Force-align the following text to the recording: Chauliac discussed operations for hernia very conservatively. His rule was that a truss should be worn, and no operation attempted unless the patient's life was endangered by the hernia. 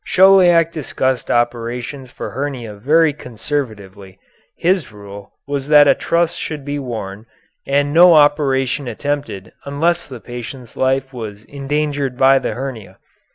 Chauliac 0.03 0.71
discussed 0.71 1.29
operations 1.29 2.09
for 2.09 2.31
hernia 2.31 2.73
very 2.73 3.13
conservatively. 3.13 4.17
His 4.57 4.91
rule 4.91 5.33
was 5.45 5.67
that 5.67 5.87
a 5.87 5.93
truss 5.93 6.33
should 6.33 6.65
be 6.65 6.79
worn, 6.79 7.27
and 7.67 7.93
no 7.93 8.15
operation 8.15 8.87
attempted 8.87 9.51
unless 9.63 10.07
the 10.07 10.19
patient's 10.19 10.75
life 10.75 11.13
was 11.13 11.43
endangered 11.45 12.17
by 12.17 12.39
the 12.39 12.53
hernia. 12.55 12.97